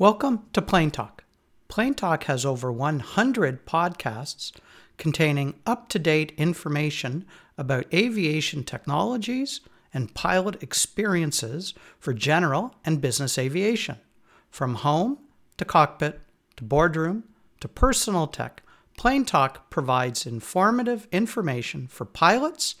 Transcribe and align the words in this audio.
Welcome 0.00 0.44
to 0.52 0.62
Plane 0.62 0.92
Talk. 0.92 1.24
Plane 1.66 1.92
Talk 1.92 2.22
has 2.24 2.46
over 2.46 2.70
100 2.70 3.66
podcasts 3.66 4.52
containing 4.96 5.54
up 5.66 5.88
to 5.88 5.98
date 5.98 6.32
information 6.36 7.24
about 7.56 7.92
aviation 7.92 8.62
technologies 8.62 9.60
and 9.92 10.14
pilot 10.14 10.62
experiences 10.62 11.74
for 11.98 12.14
general 12.14 12.76
and 12.84 13.00
business 13.00 13.38
aviation. 13.38 13.96
From 14.50 14.76
home 14.76 15.18
to 15.56 15.64
cockpit 15.64 16.20
to 16.58 16.62
boardroom 16.62 17.24
to 17.58 17.66
personal 17.66 18.28
tech, 18.28 18.62
Plane 18.96 19.24
Talk 19.24 19.68
provides 19.68 20.26
informative 20.26 21.08
information 21.10 21.88
for 21.88 22.04
pilots, 22.04 22.76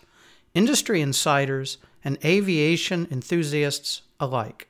industry 0.54 1.00
insiders, 1.00 1.78
and 2.04 2.16
aviation 2.24 3.08
enthusiasts 3.10 4.02
alike. 4.20 4.68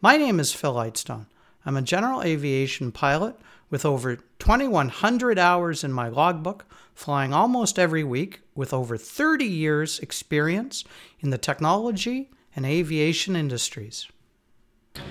My 0.00 0.16
name 0.16 0.38
is 0.38 0.52
Phil 0.52 0.74
Lightstone. 0.74 1.26
I'm 1.64 1.76
a 1.76 1.82
general 1.82 2.22
aviation 2.22 2.90
pilot 2.90 3.36
with 3.70 3.86
over 3.86 4.16
2,100 4.16 5.38
hours 5.38 5.84
in 5.84 5.92
my 5.92 6.08
logbook, 6.08 6.64
flying 6.94 7.32
almost 7.32 7.78
every 7.78 8.02
week 8.02 8.40
with 8.54 8.74
over 8.74 8.96
30 8.96 9.44
years' 9.44 10.00
experience 10.00 10.82
in 11.20 11.30
the 11.30 11.38
technology 11.38 12.30
and 12.56 12.66
aviation 12.66 13.36
industries. 13.36 14.08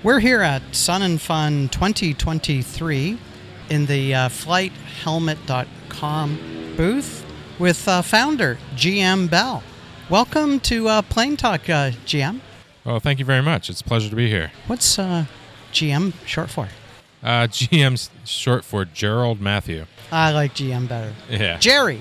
We're 0.02 0.20
here 0.20 0.42
at 0.42 0.60
Sun 0.72 1.00
and 1.02 1.18
Fun 1.20 1.68
2023 1.70 3.18
in 3.70 3.86
the 3.86 4.14
uh, 4.14 4.28
flighthelmet.com 4.28 6.74
booth 6.76 7.24
with 7.58 7.88
uh, 7.88 8.02
founder 8.02 8.58
GM 8.76 9.30
Bell. 9.30 9.62
Welcome 10.10 10.60
to 10.60 10.88
uh, 10.88 11.02
Plane 11.02 11.36
Talk, 11.36 11.68
uh, 11.70 11.90
GM. 12.06 12.40
Well, 12.84 13.00
thank 13.00 13.18
you 13.18 13.24
very 13.24 13.42
much. 13.42 13.70
It's 13.70 13.80
a 13.80 13.84
pleasure 13.84 14.10
to 14.10 14.16
be 14.16 14.28
here. 14.28 14.52
What's 14.66 14.98
uh, 14.98 15.24
GM 15.72 16.12
short 16.26 16.50
for? 16.50 16.68
Uh, 17.22 17.46
GM's 17.46 18.10
short 18.24 18.64
for 18.64 18.84
Gerald 18.84 19.40
Matthew. 19.40 19.86
I 20.10 20.32
like 20.32 20.54
GM 20.54 20.88
better. 20.88 21.12
Yeah. 21.30 21.58
Jerry. 21.58 22.00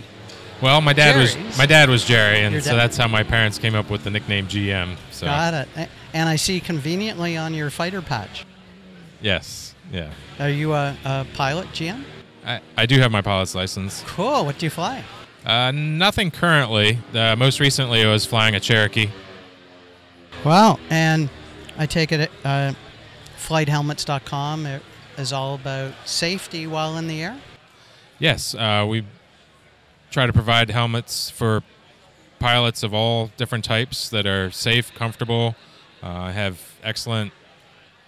Well, 0.61 0.81
my 0.81 0.93
dad 0.93 1.13
Jerry's. 1.13 1.35
was 1.37 1.57
my 1.57 1.65
dad 1.65 1.89
was 1.89 2.03
Jerry, 2.05 2.41
and 2.41 2.53
Your 2.53 2.61
so 2.61 2.71
dad. 2.71 2.77
that's 2.77 2.97
how 2.97 3.07
my 3.07 3.23
parents 3.23 3.57
came 3.57 3.73
up 3.73 3.89
with 3.89 4.03
the 4.03 4.09
nickname 4.11 4.47
GM. 4.47 4.95
So 5.11 5.25
Got 5.25 5.53
it. 5.75 5.89
And 6.13 6.29
I 6.29 6.35
see 6.35 6.59
conveniently 6.59 7.35
on 7.37 7.53
your 7.53 7.69
fighter 7.71 8.01
patch. 8.01 8.45
yes, 9.21 9.73
yeah. 9.91 10.11
Are 10.39 10.49
you 10.49 10.73
a, 10.73 10.95
a 11.05 11.25
pilot, 11.33 11.67
GM? 11.69 12.03
I, 12.45 12.59
I 12.77 12.85
do 12.85 12.99
have 12.99 13.11
my 13.11 13.21
pilot's 13.21 13.55
license. 13.55 14.03
Cool. 14.07 14.45
What 14.45 14.57
do 14.59 14.65
you 14.65 14.69
fly? 14.69 15.03
Uh, 15.45 15.71
nothing 15.71 16.29
currently. 16.31 16.99
Uh, 17.13 17.35
most 17.35 17.59
recently, 17.59 18.03
I 18.03 18.11
was 18.11 18.25
flying 18.25 18.53
a 18.55 18.59
Cherokee. 18.59 19.09
Wow. 20.43 20.79
And 20.89 21.29
I 21.77 21.85
take 21.85 22.11
it 22.11 22.29
uh, 22.43 22.73
flighthelmets.com 23.47 24.67
is 25.17 25.33
all 25.33 25.55
about 25.55 25.93
safety 26.05 26.67
while 26.67 26.97
in 26.97 27.07
the 27.07 27.21
air? 27.23 27.37
Yes, 28.19 28.53
uh, 28.55 28.85
we 28.87 29.03
try 30.11 30.27
to 30.27 30.33
provide 30.33 30.69
helmets 30.69 31.29
for 31.29 31.63
pilots 32.39 32.83
of 32.83 32.93
all 32.93 33.31
different 33.37 33.63
types 33.63 34.09
that 34.09 34.25
are 34.25 34.51
safe, 34.51 34.93
comfortable, 34.93 35.55
uh, 36.03 36.31
have 36.31 36.59
excellent 36.83 37.31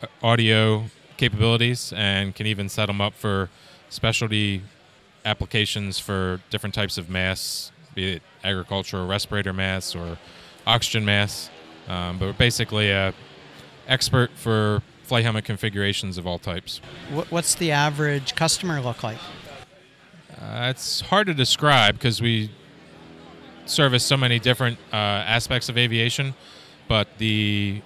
uh, 0.01 0.07
audio 0.21 0.85
capabilities, 1.17 1.93
and 1.95 2.35
can 2.35 2.45
even 2.45 2.69
set 2.69 2.87
them 2.87 2.99
up 3.01 3.13
for 3.13 3.49
specialty 3.89 4.61
applications 5.25 5.99
for 5.99 6.41
different 6.49 6.75
types 6.75 6.97
of 6.97 7.09
masks, 7.09 7.71
be 7.95 8.13
it 8.13 8.23
agricultural 8.43 9.07
respirator 9.07 9.53
masks 9.53 9.95
or 9.95 10.17
oxygen 10.65 11.05
masks. 11.05 11.49
Um, 11.87 12.17
but 12.17 12.25
we're 12.25 12.33
basically 12.33 12.89
a 12.89 13.13
expert 13.87 14.31
for 14.35 14.81
flight 15.03 15.23
helmet 15.23 15.45
configurations 15.45 16.17
of 16.17 16.25
all 16.25 16.39
types. 16.39 16.79
What's 17.29 17.55
the 17.55 17.72
average 17.72 18.35
customer 18.35 18.81
look 18.81 19.03
like? 19.03 19.17
Uh, 20.31 20.67
it's 20.69 21.01
hard 21.01 21.28
to 21.28 21.33
describe 21.33 21.95
because 21.95 22.22
we 22.22 22.50
service 23.66 24.03
so 24.03 24.17
many 24.17 24.39
different 24.39 24.78
uh, 24.91 24.95
aspects 24.95 25.69
of 25.69 25.78
aviation, 25.78 26.33
but 26.88 27.07
the 27.17 27.81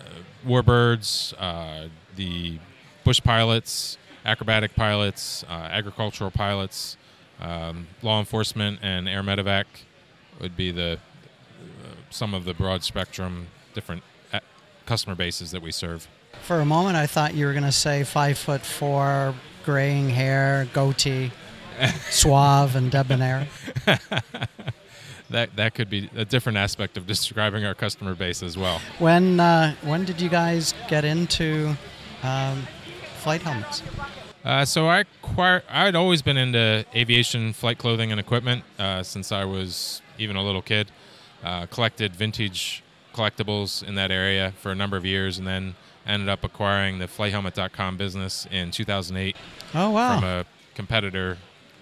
uh, 0.00 0.48
warbirds, 0.48 1.34
uh, 1.38 1.88
the 2.16 2.58
bush 3.04 3.20
pilots, 3.22 3.98
acrobatic 4.24 4.74
pilots, 4.74 5.44
uh, 5.48 5.52
agricultural 5.52 6.30
pilots, 6.30 6.96
um, 7.40 7.86
law 8.02 8.18
enforcement, 8.18 8.78
and 8.82 9.08
air 9.08 9.22
medevac 9.22 9.64
would 10.40 10.56
be 10.56 10.70
the 10.70 10.98
uh, 11.84 11.88
some 12.10 12.34
of 12.34 12.44
the 12.44 12.54
broad 12.54 12.82
spectrum 12.82 13.48
different 13.74 14.02
customer 14.86 15.14
bases 15.14 15.50
that 15.50 15.62
we 15.62 15.72
serve. 15.72 16.08
For 16.42 16.60
a 16.60 16.64
moment, 16.64 16.96
I 16.96 17.06
thought 17.06 17.34
you 17.34 17.46
were 17.46 17.52
going 17.52 17.64
to 17.64 17.72
say 17.72 18.04
five 18.04 18.36
foot 18.38 18.62
four, 18.62 19.34
graying 19.64 20.10
hair, 20.10 20.68
goatee, 20.72 21.30
suave 22.10 22.76
and 22.76 22.90
debonair. 22.90 23.48
That 25.30 25.56
that 25.56 25.74
could 25.74 25.88
be 25.88 26.10
a 26.14 26.24
different 26.24 26.58
aspect 26.58 26.96
of 26.96 27.06
describing 27.06 27.64
our 27.64 27.74
customer 27.74 28.14
base 28.14 28.42
as 28.42 28.58
well. 28.58 28.80
When 28.98 29.40
uh, 29.40 29.74
when 29.82 30.04
did 30.04 30.20
you 30.20 30.28
guys 30.28 30.74
get 30.86 31.04
into 31.04 31.74
um, 32.22 32.66
flight 33.16 33.42
helmets? 33.42 33.82
Uh, 34.44 34.64
so 34.64 34.86
I 34.86 35.00
acquire, 35.00 35.62
I'd 35.70 35.96
always 35.96 36.20
been 36.20 36.36
into 36.36 36.84
aviation 36.94 37.54
flight 37.54 37.78
clothing 37.78 38.10
and 38.10 38.20
equipment 38.20 38.62
uh, 38.78 39.02
since 39.02 39.32
I 39.32 39.46
was 39.46 40.02
even 40.18 40.36
a 40.36 40.42
little 40.44 40.60
kid. 40.60 40.90
Uh, 41.42 41.66
collected 41.66 42.14
vintage 42.14 42.82
collectibles 43.14 43.82
in 43.82 43.94
that 43.94 44.10
area 44.10 44.52
for 44.60 44.70
a 44.70 44.74
number 44.74 44.96
of 44.96 45.04
years, 45.06 45.38
and 45.38 45.46
then 45.46 45.74
ended 46.06 46.28
up 46.28 46.44
acquiring 46.44 46.98
the 46.98 47.06
FlightHelmet.com 47.06 47.96
business 47.96 48.46
in 48.50 48.70
2008 48.70 49.36
Oh 49.74 49.90
wow! 49.90 50.18
from 50.20 50.28
a 50.28 50.44
competitor. 50.74 51.38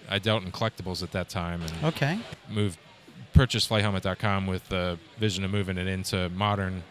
I 0.09 0.19
dealt 0.19 0.43
in 0.43 0.51
collectibles 0.51 1.01
at 1.03 1.11
that 1.13 1.29
time 1.29 1.61
and 1.61 1.71
okay. 1.85 2.19
moved 2.49 2.77
purchased 3.33 3.69
FlightHelmet.com 3.69 4.45
with 4.47 4.67
the 4.69 4.97
vision 5.17 5.43
of 5.43 5.51
moving 5.51 5.77
it 5.77 5.87
into 5.87 6.29
modern 6.29 6.83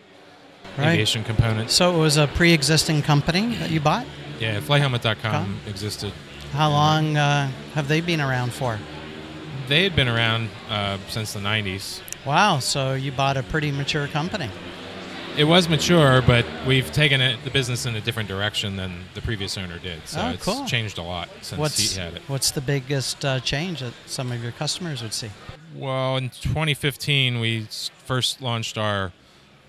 Right. 0.79 0.93
aviation 0.93 1.23
components. 1.25 1.75
So 1.75 1.95
it 1.95 1.99
was 1.99 2.17
a 2.17 2.29
pre-existing 2.29 3.03
company 3.03 3.55
that 3.57 3.71
you 3.71 3.81
bought. 3.81 4.07
Yeah, 4.41 4.61
FlightHelmet.com 4.61 5.17
Come. 5.21 5.59
existed 5.69 6.13
How 6.53 6.71
long 6.71 7.17
uh, 7.17 7.51
have 7.75 7.89
they 7.89 8.01
been 8.01 8.21
around 8.21 8.53
for? 8.53 8.79
they 9.69 9.83
had 9.85 9.95
been 9.97 10.09
around 10.09 10.49
uh, 10.71 10.99
since 11.09 11.33
the 11.33 11.41
90s. 11.41 12.01
Wow! 12.27 12.59
So 12.61 12.95
you 12.95 13.13
bought 13.13 13.37
a 13.37 13.43
pretty 13.43 13.73
mature 13.73 14.07
company. 14.09 14.49
It 15.37 15.45
was 15.45 15.67
mature, 15.69 16.21
but 16.23 16.45
we've 16.67 16.93
taken 16.93 17.23
it, 17.23 17.43
the 17.43 17.51
business 17.51 17.87
in 17.87 17.97
a 17.97 18.01
different 18.03 18.29
direction 18.29 18.77
than 18.77 19.05
the 19.15 19.23
previous 19.23 19.57
owner 19.57 19.79
did. 19.79 20.07
So 20.07 20.21
Oh, 20.21 20.29
it's 20.31 20.45
cool. 20.45 20.67
changed 20.67 20.99
a 20.99 21.03
lot 21.03 21.31
since 21.41 21.59
What's 21.59 21.79
he 21.95 21.99
had 21.99 22.13
it. 22.15 22.23
what's 22.29 22.51
the 22.51 22.61
biggest 22.61 23.25
uh, 23.25 23.41
change 23.41 23.81
that 23.81 23.95
some 24.05 24.31
of 24.31 24.43
your 24.43 24.53
customers 24.53 25.03
would 25.03 25.15
see? 25.15 25.31
Well, 25.75 26.19
in 26.19 26.29
2015, 26.29 27.41
we 27.41 27.67
first 28.05 28.43
launched 28.43 28.77
our 28.77 29.13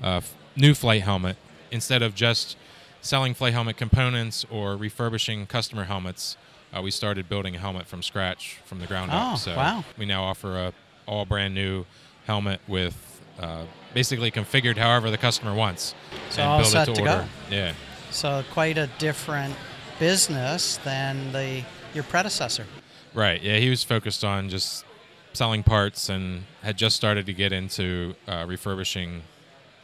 uh, 0.02 0.20
new 0.58 0.74
flight 0.74 1.04
helmet. 1.04 1.38
Instead 1.72 2.02
of 2.02 2.14
just 2.14 2.58
selling 3.02 3.34
flight 3.34 3.54
helmet 3.54 3.78
components 3.78 4.46
or 4.52 4.76
refurbishing 4.76 5.46
customer 5.48 5.86
helmets, 5.86 6.36
uh, 6.76 6.82
we 6.82 6.92
started 6.92 7.30
building 7.30 7.56
a 7.56 7.60
helmet 7.60 7.88
from 7.88 8.04
scratch, 8.04 8.58
from 8.66 8.80
the 8.80 8.86
ground 8.86 9.12
Oh, 9.14 9.18
up. 9.18 9.38
So 9.38 9.56
wow. 9.56 9.86
we 9.98 10.06
now 10.06 10.24
offer 10.26 10.58
a 10.58 10.74
all 11.06 11.26
brand 11.26 11.56
new 11.56 11.86
helmet 12.26 12.60
with 12.68 13.22
uh, 13.40 13.66
basically 13.94 14.32
configured 14.32 14.78
however 14.78 15.12
the 15.12 15.18
customer 15.18 15.54
wants, 15.54 15.96
So 16.30 16.42
and 16.42 16.52
all 16.52 16.60
build 16.60 16.72
set 16.72 16.88
it 16.88 16.96
to, 16.96 17.02
to 17.02 17.06
go. 17.06 17.26
Yeah. 17.50 17.74
So 18.12 18.44
quite 18.52 18.78
a 18.78 18.88
different 19.00 19.56
business 20.00 20.78
than 20.84 21.32
the 21.32 21.64
your 21.94 22.04
predecessor. 22.04 22.66
Right. 23.14 23.42
Yeah, 23.42 23.58
he 23.58 23.70
was 23.70 23.84
focused 23.84 24.24
on 24.24 24.50
just 24.50 24.86
selling 25.34 25.64
parts 25.64 26.10
and 26.10 26.44
had 26.62 26.78
just 26.78 26.96
started 26.96 27.26
to 27.26 27.34
get 27.34 27.52
into 27.52 28.16
uh, 28.28 28.46
refurbishing 28.48 29.22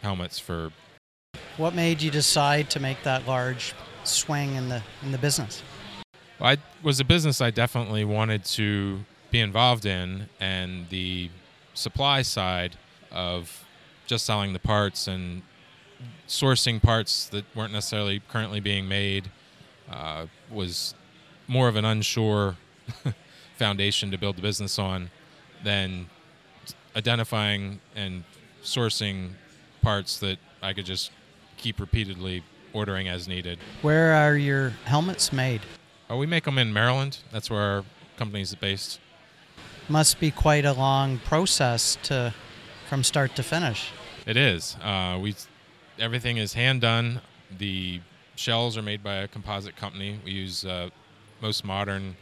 helmets 0.02 0.40
for. 0.40 0.72
What 1.58 1.75
made 1.75 2.02
you 2.02 2.10
decide 2.10 2.69
to 2.72 2.80
make 2.80 3.04
that 3.04 3.28
large 3.28 3.74
swing 4.04 4.56
in 4.56 4.69
the 4.69 4.81
in 5.04 5.12
the 5.12 5.18
business? 5.18 5.62
Well, 6.40 6.52
I 6.52 6.58
was 6.81 7.00
a 7.00 7.06
business 7.06 7.42
I 7.42 7.52
definitely 7.52 8.06
wanted 8.06 8.46
to 8.46 9.00
be 9.30 9.40
involved 9.40 9.86
in, 9.86 10.28
and 10.40 10.90
the 10.90 11.30
supply 11.80 12.22
side 12.22 12.76
of 13.12 13.66
just 14.06 14.26
selling 14.26 14.54
the 14.54 14.60
parts 14.60 15.08
and 15.08 15.42
sourcing 16.28 16.81
parts 16.81 17.28
that 17.28 17.46
weren't 17.56 17.72
necessarily 17.72 18.22
currently 18.28 18.60
being 18.60 18.88
made 18.88 19.30
uh, 19.90 20.26
was 20.52 20.94
more 21.48 21.68
of 21.68 21.76
an 21.76 21.86
unsure 21.86 22.58
foundation 23.58 24.12
to 24.12 24.18
build 24.18 24.36
the 24.36 24.42
business 24.42 24.78
on 24.78 25.10
than 25.64 26.10
identifying 26.96 27.80
and 27.96 28.24
sourcing 28.62 29.32
parts 29.82 30.20
that 30.20 30.38
I 30.62 30.74
could 30.74 30.86
just 30.86 31.12
keep 31.58 31.80
repeatedly 31.80 32.44
ordering 32.74 33.08
as 33.08 33.28
needed. 33.28 33.58
Where 33.82 34.14
are 34.14 34.36
your 34.36 34.70
helmets 34.86 35.32
made? 35.32 35.62
Uh, 36.12 36.18
we 36.18 36.25
make 36.25 36.44
them 36.44 36.58
in 36.58 36.74
Maryland. 36.74 37.20
That's 37.32 37.50
where 37.50 37.62
our 37.62 37.86
company 38.18 38.42
is 38.42 38.54
based. 38.56 39.00
Must 39.89 40.19
be 40.19 40.30
quite 40.30 40.65
a 40.65 40.74
long 40.74 41.18
process 41.18 41.97
to 42.03 42.31
from 42.88 43.03
start 43.03 43.36
to 43.38 43.44
finish. 43.44 43.89
It 44.27 44.38
is. 44.38 44.77
Uh, 44.83 45.18
we 45.19 45.33
everything 45.97 46.38
is 46.38 46.53
hand 46.53 46.81
done. 46.81 47.21
The 47.57 48.00
shells 48.36 48.77
are 48.77 48.83
made 48.83 49.03
by 49.03 49.15
a 49.15 49.27
composite 49.27 49.75
company. 49.75 50.19
We 50.24 50.31
use 50.31 50.63
uh, 50.63 50.89
most 51.41 51.65
modern 51.65 52.18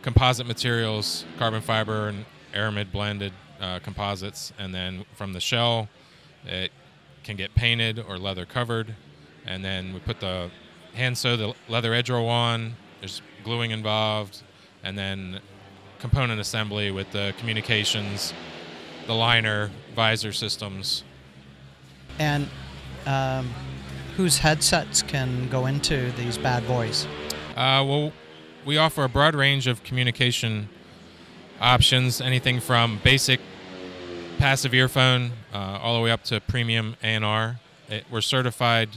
composite 0.00 0.46
materials, 0.46 1.26
carbon 1.38 1.60
fiber 1.60 2.08
and 2.08 2.24
aramid 2.54 2.90
blended 2.90 3.34
uh, 3.60 3.80
composites, 3.80 4.54
and 4.58 4.74
then 4.74 5.04
from 5.14 5.34
the 5.34 5.40
shell, 5.40 5.90
it 6.46 6.72
can 7.24 7.36
get 7.36 7.54
painted 7.54 7.98
or 7.98 8.16
leather 8.16 8.46
covered, 8.46 8.94
and 9.44 9.62
then 9.62 9.92
we 9.92 10.00
put 10.00 10.20
the 10.20 10.50
hand 10.94 11.18
sew 11.18 11.36
the 11.36 11.54
leather 11.68 11.92
edge 11.92 12.08
roll 12.08 12.30
on. 12.30 12.74
There's 13.00 13.20
gluing 13.44 13.70
involved, 13.70 14.42
and 14.82 14.96
then 14.96 15.40
component 16.02 16.40
assembly 16.40 16.90
with 16.90 17.10
the 17.12 17.32
communications, 17.38 18.34
the 19.06 19.14
liner, 19.14 19.70
visor 19.94 20.32
systems. 20.32 21.04
And 22.18 22.48
um, 23.06 23.48
whose 24.16 24.38
headsets 24.38 25.00
can 25.00 25.48
go 25.48 25.66
into 25.66 26.10
these 26.12 26.36
bad 26.36 26.66
boys? 26.66 27.06
Uh, 27.50 27.86
well, 27.86 28.12
we 28.66 28.76
offer 28.78 29.04
a 29.04 29.08
broad 29.08 29.36
range 29.36 29.68
of 29.68 29.84
communication 29.84 30.68
options, 31.60 32.20
anything 32.20 32.58
from 32.58 32.98
basic 33.04 33.40
passive 34.38 34.74
earphone 34.74 35.30
uh, 35.54 35.78
all 35.80 35.94
the 35.96 36.02
way 36.02 36.10
up 36.10 36.24
to 36.24 36.40
premium 36.40 36.96
ANR. 37.04 37.60
It, 37.88 38.04
we're 38.10 38.22
certified 38.22 38.88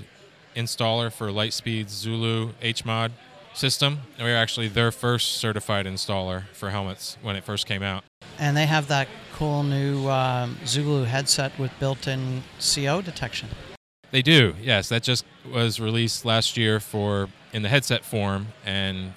installer 0.55 1.13
for 1.13 1.27
Lightspeed, 1.27 1.87
Zulu 1.87 2.53
HMOD 2.63 3.11
system. 3.55 3.99
We 4.17 4.25
were 4.25 4.35
actually 4.35 4.67
their 4.67 4.91
first 4.91 5.33
certified 5.33 5.85
installer 5.85 6.47
for 6.53 6.69
helmets 6.69 7.17
when 7.21 7.35
it 7.35 7.43
first 7.43 7.65
came 7.65 7.83
out. 7.83 8.03
And 8.37 8.55
they 8.55 8.65
have 8.65 8.87
that 8.89 9.07
cool 9.33 9.63
new 9.63 10.07
um, 10.07 10.57
Zulu 10.65 11.03
headset 11.03 11.57
with 11.57 11.71
built-in 11.79 12.43
CO 12.59 13.01
detection. 13.01 13.49
They 14.11 14.21
do, 14.21 14.55
yes. 14.61 14.89
That 14.89 15.03
just 15.03 15.25
was 15.51 15.79
released 15.79 16.25
last 16.25 16.57
year 16.57 16.79
for 16.79 17.29
in 17.53 17.63
the 17.63 17.69
headset 17.69 18.05
form 18.05 18.47
and 18.65 19.13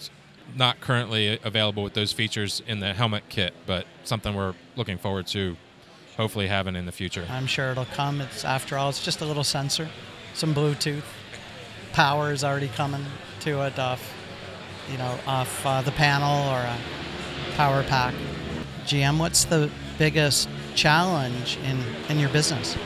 not 0.57 0.81
currently 0.81 1.39
available 1.45 1.83
with 1.83 1.95
those 1.95 2.13
features 2.13 2.63
in 2.67 2.81
the 2.81 2.95
helmet 2.95 3.25
kit, 3.29 3.55
but 3.67 3.87
something 4.05 4.35
we're 4.35 4.55
looking 4.77 4.99
forward 4.99 5.27
to 5.29 5.57
hopefully 6.17 6.49
having 6.49 6.75
in 6.75 6.87
the 6.87 6.93
future. 6.93 7.27
I'm 7.31 7.47
sure 7.47 7.71
it'll 7.71 7.85
come. 7.85 8.21
It's 8.21 8.45
after 8.45 8.77
all, 8.77 8.89
it's 8.89 9.05
just 9.05 9.21
a 9.21 9.25
little 9.25 9.45
sensor, 9.45 9.89
some 10.35 10.55
Bluetooth. 10.55 11.05
Power 11.93 12.33
is 12.33 12.45
already 12.45 12.69
coming 12.69 13.05
to 13.41 13.63
it 13.63 13.79
off, 13.79 14.15
you 14.91 14.99
know, 14.99 15.19
off 15.27 15.65
uh, 15.67 15.83
the 15.83 15.93
panel 15.93 16.49
or 16.51 16.61
a 16.61 16.79
power 17.57 17.83
pack. 17.85 18.15
GM, 18.85 19.19
what's 19.19 19.45
the 19.45 19.71
biggest 19.99 20.49
challenge 20.75 21.59
in 21.65 21.83
in 22.09 22.19
your 22.19 22.31
business? 22.31 22.77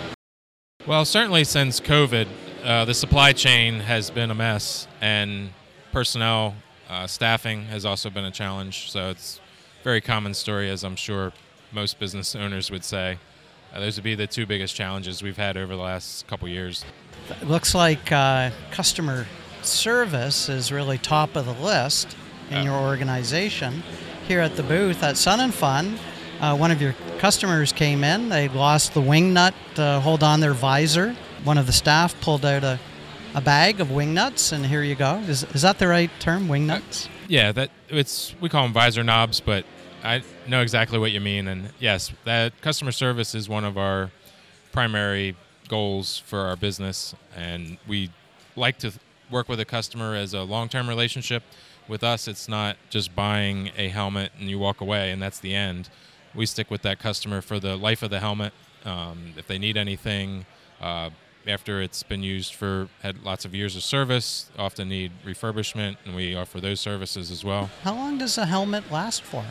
Well, 0.86 1.04
certainly 1.04 1.44
since 1.44 1.78
COVID, 1.78 2.26
uh, 2.64 2.84
the 2.84 2.94
supply 2.94 3.32
chain 3.32 3.80
has 3.80 4.10
been 4.10 4.30
a 4.30 4.34
mess, 4.34 4.88
and 5.00 5.50
personnel 5.92 6.56
uh, 6.88 7.06
staffing 7.06 7.64
has 7.64 7.84
also 7.84 8.10
been 8.10 8.24
a 8.24 8.30
challenge. 8.30 8.90
So 8.90 9.10
it's 9.10 9.40
a 9.80 9.84
very 9.84 10.00
common 10.00 10.34
story, 10.34 10.70
as 10.70 10.82
I'm 10.82 10.96
sure 10.96 11.32
most 11.72 11.98
business 11.98 12.34
owners 12.34 12.70
would 12.70 12.84
say. 12.84 13.18
Uh, 13.72 13.80
those 13.80 13.96
would 13.96 14.04
be 14.04 14.14
the 14.14 14.26
two 14.26 14.44
biggest 14.44 14.74
challenges 14.74 15.22
we've 15.22 15.36
had 15.36 15.56
over 15.56 15.74
the 15.74 15.82
last 15.82 16.26
couple 16.26 16.48
years. 16.48 16.84
It 17.40 17.48
looks 17.48 17.74
like 17.74 18.12
uh, 18.12 18.50
customer 18.70 19.26
service 19.66 20.48
is 20.48 20.70
really 20.72 20.98
top 20.98 21.36
of 21.36 21.46
the 21.46 21.52
list 21.54 22.16
in 22.50 22.58
Uh. 22.58 22.62
your 22.64 22.74
organization. 22.74 23.82
Here 24.28 24.40
at 24.40 24.56
the 24.56 24.62
booth 24.62 25.02
at 25.02 25.16
Sun 25.16 25.40
and 25.40 25.52
Fun, 25.54 25.98
uh, 26.40 26.56
one 26.56 26.70
of 26.70 26.80
your 26.80 26.94
customers 27.18 27.72
came 27.72 28.04
in. 28.04 28.28
They 28.28 28.48
lost 28.48 28.94
the 28.94 29.00
wing 29.00 29.32
nut 29.32 29.54
to 29.74 30.00
hold 30.00 30.22
on 30.22 30.40
their 30.40 30.54
visor. 30.54 31.16
One 31.44 31.58
of 31.58 31.66
the 31.66 31.72
staff 31.72 32.18
pulled 32.20 32.44
out 32.44 32.62
a, 32.64 32.78
a 33.34 33.40
bag 33.40 33.80
of 33.80 33.90
wing 33.90 34.14
nuts, 34.14 34.52
and 34.52 34.64
here 34.66 34.82
you 34.82 34.94
go. 34.94 35.16
Is, 35.26 35.42
is 35.54 35.62
that 35.62 35.78
the 35.78 35.88
right 35.88 36.10
term, 36.20 36.48
wing 36.48 36.66
nuts? 36.66 37.08
Yeah, 37.28 37.50
that 37.52 37.70
it's 37.88 38.34
we 38.40 38.48
call 38.48 38.62
them 38.64 38.72
visor 38.72 39.02
knobs, 39.02 39.40
but 39.40 39.64
I 40.04 40.22
know 40.46 40.60
exactly 40.62 40.98
what 40.98 41.10
you 41.12 41.20
mean. 41.20 41.48
And 41.48 41.70
yes, 41.80 42.12
that 42.24 42.60
customer 42.60 42.92
service 42.92 43.34
is 43.34 43.48
one 43.48 43.64
of 43.64 43.76
our 43.78 44.10
primary 44.72 45.34
goals 45.68 46.18
for 46.26 46.40
our 46.40 46.56
business, 46.56 47.14
and 47.36 47.78
we 47.88 48.10
like 48.56 48.78
to 48.78 48.92
work 49.32 49.48
with 49.48 49.58
a 49.58 49.64
customer 49.64 50.14
as 50.14 50.34
a 50.34 50.42
long-term 50.42 50.88
relationship. 50.88 51.42
With 51.88 52.04
us, 52.04 52.28
it's 52.28 52.48
not 52.48 52.76
just 52.90 53.14
buying 53.16 53.70
a 53.76 53.88
helmet 53.88 54.32
and 54.38 54.48
you 54.48 54.58
walk 54.58 54.80
away 54.80 55.10
and 55.10 55.20
that's 55.20 55.40
the 55.40 55.54
end. 55.54 55.88
We 56.34 56.46
stick 56.46 56.70
with 56.70 56.82
that 56.82 56.98
customer 56.98 57.40
for 57.40 57.58
the 57.58 57.76
life 57.76 58.02
of 58.02 58.10
the 58.10 58.20
helmet. 58.20 58.52
Um, 58.84 59.34
if 59.36 59.46
they 59.46 59.58
need 59.58 59.76
anything, 59.76 60.46
uh, 60.80 61.10
after 61.46 61.82
it's 61.82 62.02
been 62.02 62.22
used 62.22 62.54
for 62.54 62.88
had 63.02 63.22
lots 63.24 63.44
of 63.44 63.54
years 63.54 63.76
of 63.76 63.82
service, 63.82 64.50
often 64.58 64.88
need 64.88 65.12
refurbishment, 65.24 65.96
and 66.04 66.14
we 66.14 66.34
offer 66.34 66.60
those 66.60 66.80
services 66.80 67.30
as 67.30 67.44
well. 67.44 67.70
How 67.82 67.94
long 67.94 68.18
does 68.18 68.38
a 68.38 68.46
helmet 68.46 68.90
last 68.90 69.22
for? 69.22 69.44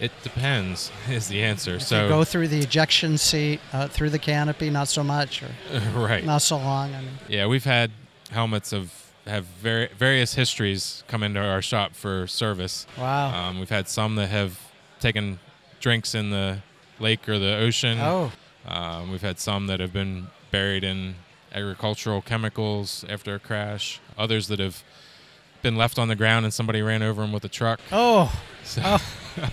It 0.00 0.12
depends, 0.22 0.90
is 1.08 1.28
the 1.28 1.42
answer. 1.42 1.76
If 1.76 1.82
so 1.82 2.02
you 2.04 2.08
go 2.08 2.24
through 2.24 2.48
the 2.48 2.60
ejection 2.60 3.18
seat, 3.18 3.60
uh, 3.72 3.88
through 3.88 4.10
the 4.10 4.18
canopy, 4.18 4.70
not 4.70 4.88
so 4.88 5.02
much, 5.02 5.42
or 5.42 5.50
right, 5.94 6.24
not 6.24 6.42
so 6.42 6.58
long. 6.58 6.94
I 6.94 7.00
mean, 7.00 7.10
yeah, 7.28 7.46
we've 7.46 7.64
had 7.64 7.90
helmets 8.28 8.72
of 8.72 8.92
have 9.26 9.44
very 9.44 9.88
various 9.98 10.34
histories 10.34 11.02
come 11.08 11.22
into 11.22 11.40
our 11.40 11.60
shop 11.62 11.94
for 11.94 12.26
service. 12.26 12.86
wow. 12.96 13.48
Um, 13.48 13.58
we've 13.58 13.70
had 13.70 13.88
some 13.88 14.14
that 14.16 14.28
have 14.28 14.58
taken 15.00 15.38
drinks 15.80 16.14
in 16.14 16.30
the 16.30 16.58
lake 17.00 17.28
or 17.28 17.38
the 17.38 17.56
ocean. 17.56 17.98
oh, 18.00 18.32
Um, 18.66 19.10
we've 19.10 19.22
had 19.22 19.38
some 19.38 19.66
that 19.66 19.80
have 19.80 19.92
been 19.92 20.28
buried 20.50 20.84
in 20.84 21.16
agricultural 21.54 22.22
chemicals 22.22 23.04
after 23.08 23.34
a 23.34 23.38
crash. 23.38 24.00
Others 24.16 24.48
that 24.48 24.58
have 24.60 24.82
been 25.62 25.76
left 25.76 25.98
on 25.98 26.06
the 26.08 26.14
ground 26.16 26.44
and 26.44 26.54
somebody 26.54 26.80
ran 26.82 27.02
over 27.02 27.22
them 27.22 27.32
with 27.32 27.44
a 27.44 27.48
truck. 27.48 27.80
oh, 27.90 28.32
So, 28.62 28.80
oh, 28.84 28.98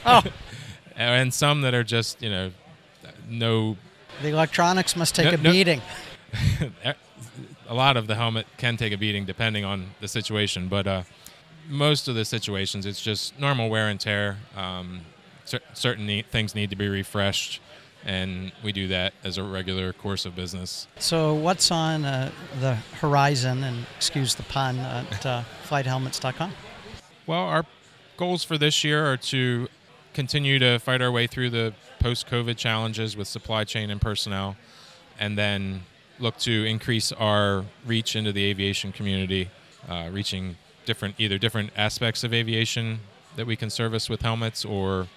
oh. 0.06 0.24
and 0.96 1.34
some 1.34 1.62
that 1.62 1.74
are 1.74 1.84
just 1.84 2.22
you 2.22 2.30
know 2.30 2.52
no 3.28 3.75
The 4.22 4.30
electronics 4.30 4.96
must 4.96 5.16
take 5.16 5.25
No, 5.25 5.31
a 5.31 5.38
no. 5.38 5.52
beating. 5.52 5.81
a 7.74 7.75
lot 7.75 7.98
of 7.98 8.06
the 8.06 8.14
helmet 8.14 8.46
can 8.58 8.78
take 8.78 8.94
a 8.94 8.98
beating 8.98 9.25
depending 9.25 9.66
on 9.66 9.88
the 10.00 10.08
situation, 10.08 10.68
but 10.68 10.86
uh, 10.86 11.02
most 11.68 12.08
of 12.08 12.14
the 12.14 12.24
situations 12.24 12.86
it's 12.86 13.02
just 13.02 13.38
normal 13.40 13.68
wear 13.68 13.90
and 13.90 14.00
tear. 14.00 14.38
Um, 14.56 15.02
cer- 15.44 15.60
certain 15.74 16.06
ne- 16.06 16.22
things 16.22 16.54
need 16.54 16.70
to 16.70 16.75
be 16.75 16.88
refreshed, 16.88 17.62
and 18.06 18.52
we 18.64 18.74
do 18.74 18.88
that 18.90 19.14
as 19.24 19.40
a 19.40 19.44
regular 19.44 19.92
course 19.92 20.24
of 20.27 20.36
business. 20.36 20.86
So, 21.00 21.34
what's 21.34 21.72
on 21.72 22.06
uh, 22.06 22.32
the 22.60 22.75
horizon, 23.01 23.63
and 23.63 23.88
excuse 23.98 24.36
the 24.36 24.44
pun, 24.44 24.77
at 24.77 25.25
uh, 25.25 25.42
flighthelmets.com? 25.68 26.51
Well, 27.25 27.42
our 27.42 27.65
goals 28.18 28.44
for 28.44 28.56
this 28.56 28.84
year 28.84 29.12
are 29.12 29.18
to 29.18 29.68
continue 30.13 30.60
to 30.60 30.77
fight 30.77 31.01
our 31.01 31.12
way 31.12 31.25
through 31.25 31.50
the 31.50 31.74
post-COVID 32.00 32.56
challenges 32.56 33.18
with 33.18 33.27
supply 33.27 33.63
chain 33.63 33.89
and 33.89 34.00
personnel, 34.00 34.58
and 35.20 35.36
then 35.36 35.86
look 36.20 36.38
to 36.39 36.65
increase 36.65 37.12
our 37.12 37.65
reach 37.86 38.15
into 38.15 38.32
the 38.32 38.43
aviation 38.46 38.91
community, 38.91 39.50
uh, 39.88 40.10
reaching 40.12 40.58
different 40.86 41.15
either 41.17 41.38
different 41.38 41.72
aspects 41.77 42.24
of 42.24 42.34
aviation 42.34 43.00
that 43.36 43.48
we 43.48 43.55
can 43.55 43.70
service 43.70 44.10
with 44.10 44.22
helmets 44.22 44.63
or 44.65 45.08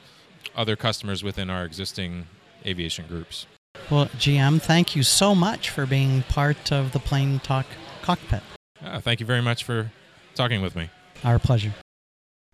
other 0.55 0.76
customers 0.76 1.23
within 1.23 1.50
our 1.50 1.65
existing 1.65 2.26
aviation 2.65 3.07
groups. 3.07 3.47
Well, 3.91 4.07
GM, 4.07 4.61
thank 4.61 4.97
you 4.97 5.03
so 5.03 5.35
much 5.35 5.71
for 5.71 5.87
being 5.87 6.23
part 6.23 6.73
of 6.73 6.93
the 6.93 6.99
Plane 6.99 7.41
Talk 7.41 7.67
cockpit. 8.03 8.43
Uh, 8.83 9.00
thank 9.00 9.21
you 9.21 9.26
very 9.26 9.43
much 9.43 9.65
for 9.65 9.91
talking 10.35 10.62
with 10.62 10.75
me. 10.75 10.91
Our 11.25 11.38
pleasure. 11.38 11.75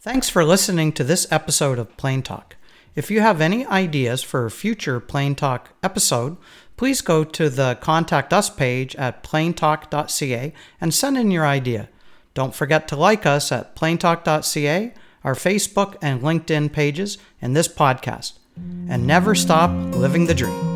Thanks 0.00 0.28
for 0.28 0.44
listening 0.44 0.92
to 0.92 1.04
this 1.04 1.30
episode 1.30 1.78
of 1.78 1.96
Plane 1.96 2.22
Talk. 2.22 2.56
If 2.94 3.10
you 3.10 3.20
have 3.20 3.40
any 3.40 3.64
ideas 3.66 4.22
for 4.22 4.44
a 4.44 4.50
future 4.50 5.00
Plane 5.00 5.34
Talk 5.34 5.70
episode, 5.82 6.36
please 6.76 7.00
go 7.00 7.24
to 7.24 7.48
the 7.48 7.78
Contact 7.80 8.32
Us 8.34 8.50
page 8.50 8.94
at 8.96 9.22
planetalk.ca 9.22 10.52
and 10.80 10.92
send 10.92 11.16
in 11.16 11.30
your 11.30 11.46
idea. 11.46 11.88
Don't 12.34 12.54
forget 12.54 12.86
to 12.88 12.96
like 12.96 13.24
us 13.24 13.50
at 13.50 13.74
planetalk.ca, 13.76 14.92
our 15.24 15.34
Facebook 15.34 15.96
and 16.02 16.20
LinkedIn 16.20 16.72
pages, 16.72 17.16
and 17.40 17.56
this 17.56 17.68
podcast. 17.68 18.38
And 18.56 19.06
never 19.06 19.34
stop 19.34 19.70
living 19.94 20.26
the 20.26 20.34
dream. 20.34 20.71